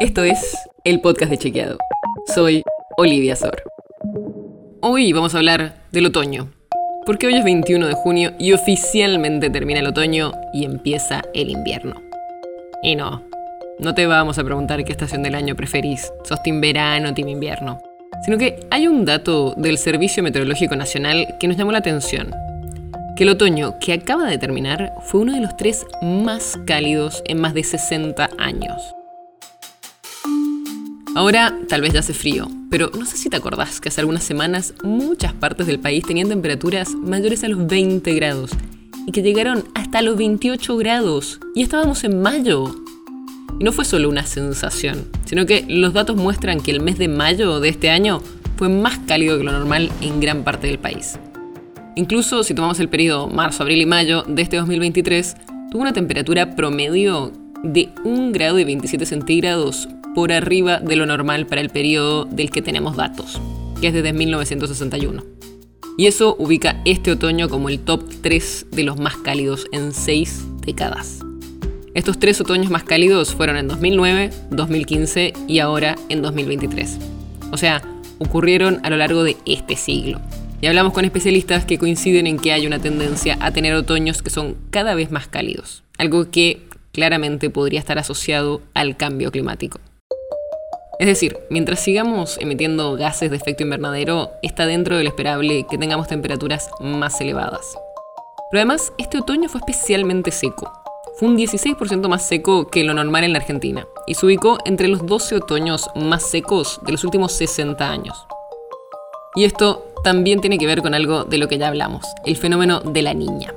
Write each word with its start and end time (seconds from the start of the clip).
Esto 0.00 0.22
es 0.22 0.56
el 0.84 1.00
podcast 1.00 1.28
de 1.28 1.38
Chequeado. 1.38 1.76
Soy 2.32 2.62
Olivia 2.96 3.34
Sor. 3.34 3.64
Hoy 4.80 5.12
vamos 5.12 5.34
a 5.34 5.38
hablar 5.38 5.74
del 5.90 6.06
otoño. 6.06 6.52
Porque 7.04 7.26
hoy 7.26 7.34
es 7.34 7.42
21 7.42 7.84
de 7.84 7.94
junio 7.94 8.32
y 8.38 8.52
oficialmente 8.52 9.50
termina 9.50 9.80
el 9.80 9.88
otoño 9.88 10.30
y 10.54 10.64
empieza 10.64 11.22
el 11.34 11.50
invierno. 11.50 12.00
Y 12.80 12.94
no, 12.94 13.24
no 13.80 13.94
te 13.96 14.06
vamos 14.06 14.38
a 14.38 14.44
preguntar 14.44 14.84
qué 14.84 14.92
estación 14.92 15.24
del 15.24 15.34
año 15.34 15.56
preferís. 15.56 16.12
¿Sos 16.22 16.44
team 16.44 16.60
verano 16.60 17.12
team 17.12 17.26
invierno? 17.26 17.80
Sino 18.24 18.38
que 18.38 18.60
hay 18.70 18.86
un 18.86 19.04
dato 19.04 19.54
del 19.56 19.78
Servicio 19.78 20.22
Meteorológico 20.22 20.76
Nacional 20.76 21.26
que 21.40 21.48
nos 21.48 21.56
llamó 21.56 21.72
la 21.72 21.78
atención. 21.78 22.30
Que 23.16 23.24
el 23.24 23.30
otoño 23.30 23.80
que 23.80 23.94
acaba 23.94 24.28
de 24.28 24.38
terminar 24.38 24.94
fue 25.02 25.22
uno 25.22 25.32
de 25.32 25.40
los 25.40 25.56
tres 25.56 25.84
más 26.00 26.56
cálidos 26.66 27.20
en 27.26 27.40
más 27.40 27.52
de 27.52 27.64
60 27.64 28.30
años. 28.38 28.94
Ahora 31.18 31.52
tal 31.68 31.80
vez 31.80 31.92
ya 31.92 31.98
hace 31.98 32.14
frío, 32.14 32.48
pero 32.70 32.92
no 32.96 33.04
sé 33.04 33.16
si 33.16 33.28
te 33.28 33.36
acordás 33.36 33.80
que 33.80 33.88
hace 33.88 34.00
algunas 34.00 34.22
semanas 34.22 34.72
muchas 34.84 35.32
partes 35.32 35.66
del 35.66 35.80
país 35.80 36.04
tenían 36.06 36.28
temperaturas 36.28 36.94
mayores 36.94 37.42
a 37.42 37.48
los 37.48 37.66
20 37.66 38.14
grados 38.14 38.52
y 39.04 39.10
que 39.10 39.22
llegaron 39.22 39.64
hasta 39.74 40.00
los 40.00 40.16
28 40.16 40.76
grados 40.76 41.40
y 41.56 41.62
estábamos 41.64 42.04
en 42.04 42.22
mayo. 42.22 42.72
Y 43.58 43.64
no 43.64 43.72
fue 43.72 43.84
solo 43.84 44.08
una 44.08 44.26
sensación, 44.26 45.08
sino 45.24 45.44
que 45.44 45.64
los 45.66 45.92
datos 45.92 46.14
muestran 46.14 46.60
que 46.60 46.70
el 46.70 46.80
mes 46.80 46.98
de 46.98 47.08
mayo 47.08 47.58
de 47.58 47.70
este 47.70 47.90
año 47.90 48.22
fue 48.56 48.68
más 48.68 49.00
cálido 49.00 49.38
que 49.38 49.42
lo 49.42 49.50
normal 49.50 49.90
en 50.00 50.20
gran 50.20 50.44
parte 50.44 50.68
del 50.68 50.78
país. 50.78 51.18
Incluso 51.96 52.44
si 52.44 52.54
tomamos 52.54 52.78
el 52.78 52.88
periodo 52.88 53.26
marzo, 53.26 53.64
abril 53.64 53.82
y 53.82 53.86
mayo 53.86 54.22
de 54.22 54.42
este 54.42 54.56
2023, 54.58 55.34
tuvo 55.72 55.82
una 55.82 55.92
temperatura 55.92 56.54
promedio 56.54 57.32
de 57.62 57.90
1 58.04 58.32
grado 58.32 58.58
y 58.58 58.64
27 58.64 59.06
centígrados 59.06 59.88
por 60.14 60.32
arriba 60.32 60.78
de 60.78 60.96
lo 60.96 61.06
normal 61.06 61.46
para 61.46 61.60
el 61.60 61.70
periodo 61.70 62.24
del 62.24 62.50
que 62.50 62.62
tenemos 62.62 62.96
datos, 62.96 63.40
que 63.80 63.88
es 63.88 63.94
desde 63.94 64.12
1961. 64.12 65.24
Y 65.96 66.06
eso 66.06 66.36
ubica 66.38 66.80
este 66.84 67.10
otoño 67.10 67.48
como 67.48 67.68
el 67.68 67.80
top 67.80 68.04
3 68.22 68.66
de 68.70 68.84
los 68.84 68.98
más 69.00 69.16
cálidos 69.16 69.66
en 69.72 69.92
6 69.92 70.44
décadas. 70.64 71.20
Estos 71.94 72.20
tres 72.20 72.40
otoños 72.40 72.70
más 72.70 72.84
cálidos 72.84 73.34
fueron 73.34 73.56
en 73.56 73.66
2009, 73.66 74.30
2015 74.50 75.32
y 75.48 75.58
ahora 75.58 75.96
en 76.08 76.22
2023. 76.22 76.98
O 77.50 77.56
sea, 77.56 77.82
ocurrieron 78.18 78.78
a 78.84 78.90
lo 78.90 78.96
largo 78.96 79.24
de 79.24 79.36
este 79.46 79.74
siglo. 79.74 80.20
Y 80.60 80.66
hablamos 80.66 80.92
con 80.92 81.04
especialistas 81.04 81.64
que 81.64 81.78
coinciden 81.78 82.28
en 82.28 82.38
que 82.38 82.52
hay 82.52 82.66
una 82.66 82.78
tendencia 82.78 83.36
a 83.40 83.50
tener 83.50 83.74
otoños 83.74 84.22
que 84.22 84.30
son 84.30 84.56
cada 84.70 84.94
vez 84.94 85.10
más 85.10 85.26
cálidos, 85.26 85.82
algo 85.98 86.30
que 86.30 86.67
claramente 86.92 87.50
podría 87.50 87.80
estar 87.80 87.98
asociado 87.98 88.60
al 88.74 88.96
cambio 88.96 89.30
climático. 89.30 89.78
Es 90.98 91.06
decir, 91.06 91.38
mientras 91.48 91.80
sigamos 91.80 92.38
emitiendo 92.40 92.96
gases 92.96 93.30
de 93.30 93.36
efecto 93.36 93.62
invernadero, 93.62 94.32
está 94.42 94.66
dentro 94.66 94.96
de 94.96 95.04
lo 95.04 95.08
esperable 95.08 95.64
que 95.70 95.78
tengamos 95.78 96.08
temperaturas 96.08 96.70
más 96.80 97.20
elevadas. 97.20 97.78
Pero 98.50 98.60
además, 98.60 98.92
este 98.98 99.18
otoño 99.18 99.48
fue 99.48 99.60
especialmente 99.60 100.32
seco. 100.32 100.72
Fue 101.16 101.28
un 101.28 101.36
16% 101.36 102.08
más 102.08 102.26
seco 102.26 102.66
que 102.66 102.82
lo 102.82 102.94
normal 102.94 103.24
en 103.24 103.32
la 103.32 103.38
Argentina 103.38 103.86
y 104.06 104.14
se 104.14 104.26
ubicó 104.26 104.58
entre 104.64 104.88
los 104.88 105.06
12 105.06 105.36
otoños 105.36 105.88
más 105.94 106.22
secos 106.24 106.80
de 106.84 106.92
los 106.92 107.04
últimos 107.04 107.32
60 107.32 107.88
años. 107.88 108.26
Y 109.34 109.44
esto 109.44 109.92
también 110.02 110.40
tiene 110.40 110.58
que 110.58 110.66
ver 110.66 110.82
con 110.82 110.94
algo 110.94 111.24
de 111.24 111.38
lo 111.38 111.48
que 111.48 111.58
ya 111.58 111.68
hablamos, 111.68 112.04
el 112.24 112.36
fenómeno 112.36 112.80
de 112.80 113.02
la 113.02 113.14
niña. 113.14 113.54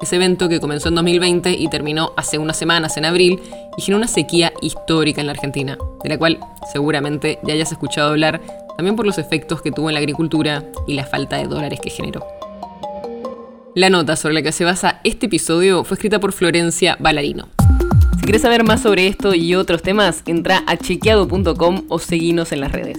Ese 0.00 0.16
evento 0.16 0.48
que 0.48 0.60
comenzó 0.60 0.88
en 0.88 0.94
2020 0.94 1.52
y 1.52 1.68
terminó 1.68 2.12
hace 2.16 2.38
unas 2.38 2.56
semanas, 2.56 2.96
en 2.96 3.04
abril, 3.04 3.40
y 3.76 3.82
generó 3.82 3.98
una 3.98 4.06
sequía 4.06 4.52
histórica 4.62 5.20
en 5.20 5.26
la 5.26 5.32
Argentina, 5.32 5.76
de 6.04 6.08
la 6.08 6.18
cual 6.18 6.38
seguramente 6.72 7.40
ya 7.42 7.54
hayas 7.54 7.72
escuchado 7.72 8.10
hablar, 8.10 8.40
también 8.76 8.94
por 8.94 9.06
los 9.06 9.18
efectos 9.18 9.60
que 9.60 9.72
tuvo 9.72 9.90
en 9.90 9.94
la 9.94 10.00
agricultura 10.00 10.64
y 10.86 10.94
la 10.94 11.04
falta 11.04 11.36
de 11.36 11.48
dólares 11.48 11.80
que 11.82 11.90
generó. 11.90 12.24
La 13.74 13.90
nota 13.90 14.14
sobre 14.14 14.34
la 14.34 14.42
que 14.42 14.52
se 14.52 14.64
basa 14.64 15.00
este 15.02 15.26
episodio 15.26 15.82
fue 15.82 15.96
escrita 15.96 16.20
por 16.20 16.32
Florencia 16.32 16.96
Ballarino. 17.00 17.48
Si 18.18 18.22
quieres 18.22 18.42
saber 18.42 18.62
más 18.62 18.82
sobre 18.82 19.08
esto 19.08 19.34
y 19.34 19.56
otros 19.56 19.82
temas, 19.82 20.22
entra 20.26 20.62
a 20.66 20.76
chequeado.com 20.76 21.84
o 21.88 21.98
seguinos 21.98 22.52
en 22.52 22.60
las 22.60 22.72
redes. 22.72 22.98